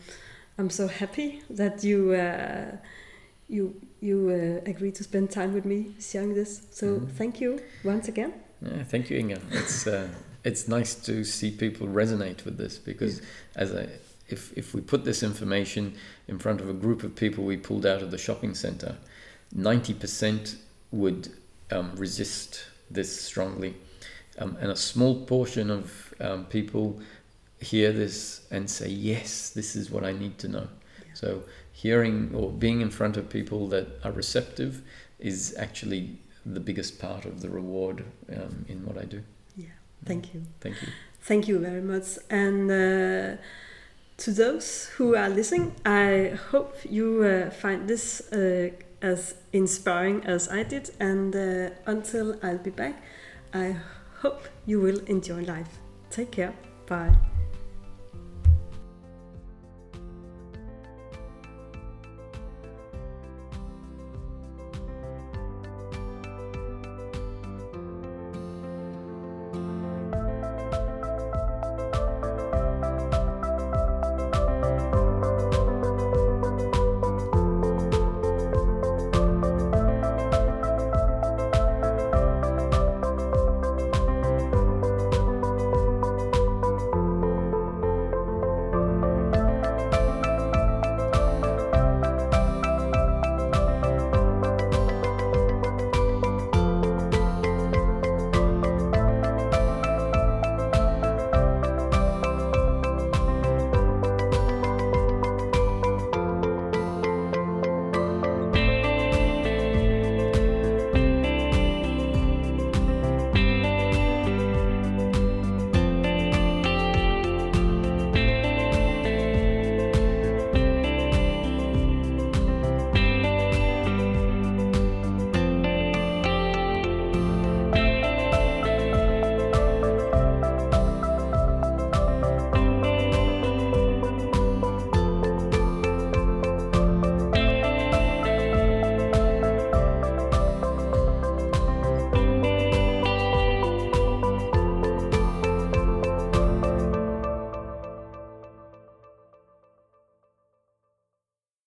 [0.58, 2.76] I'm so happy that you uh,
[3.47, 6.68] you you agreed to spend time with me sharing this.
[6.72, 7.10] So mm.
[7.12, 8.34] thank you once again.
[8.62, 9.39] Yeah, thank you, Inga.
[9.51, 10.08] It's uh,
[10.43, 13.26] it's nice to see people resonate with this because yeah.
[13.56, 13.88] as I
[14.28, 15.95] if if we put this information
[16.28, 18.95] in front of a group of people we pulled out of the shopping center,
[19.53, 20.58] ninety percent
[20.91, 21.30] would
[21.72, 23.76] um, resist this strongly,
[24.39, 26.99] um, and a small portion of um, people
[27.60, 30.68] hear this and say, "Yes, this is what I need to know."
[31.06, 31.14] Yeah.
[31.14, 34.82] So hearing or being in front of people that are receptive
[35.20, 39.24] is actually the biggest part of the reward um, in what I do.
[39.56, 39.68] Yeah,
[40.06, 40.43] thank you.
[40.62, 40.88] Thank you.
[41.22, 42.20] Thank you very much.
[42.30, 43.41] And uh,
[44.18, 48.70] to those who are listening, I hope you uh, find this uh,
[49.02, 50.91] as inspiring as I did.
[51.00, 53.02] And uh, until I'll be back,
[53.54, 53.76] I
[54.22, 55.80] hope you will enjoy life.
[56.12, 56.54] Take care.
[56.88, 57.34] Bye.